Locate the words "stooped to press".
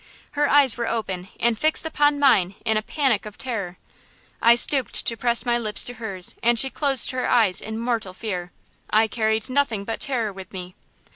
4.55-5.45